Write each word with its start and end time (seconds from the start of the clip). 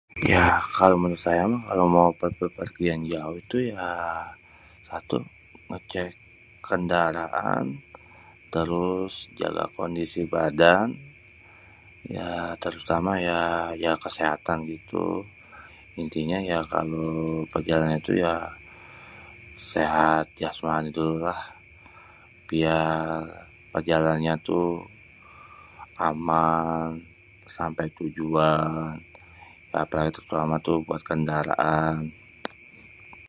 Ya 0.33 0.45
kalo 0.77 0.93
menurut 1.01 1.23
saya 1.27 1.43
mah 1.51 1.61
kalo 1.69 1.83
mau 1.95 2.09
berpergian 2.21 3.01
jauh 3.11 3.37
tuh 3.51 3.61
ya 3.71 3.87
satu 4.87 5.15
ngecek 5.69 6.09
kendaraan 6.67 7.65
trus 8.51 9.13
segala 9.23 9.63
kondisi 9.77 10.19
badan, 10.33 10.87
a 12.25 12.27
terutama 12.63 13.11
ya 13.29 13.39
kaya 13.69 13.91
kesehatan 14.05 14.57
gitu. 14.73 15.05
Intinya 16.01 16.37
ya 16.51 16.59
kalu 16.73 17.03
mau 17.17 17.49
perjalanan 17.53 17.99
itu 18.03 18.13
ya 18.25 18.35
sehat 19.73 20.25
jasmani 20.39 20.89
dulu 20.97 21.13
lah, 21.27 21.41
biar 22.49 23.21
perjalanannya 23.73 24.35
tuh 24.47 24.67
aman 26.09 26.89
sampai 27.57 27.85
tujuan 27.99 28.93
patuhi 29.71 30.11
peraturan 30.27 31.03
kendaraan. 31.09 31.99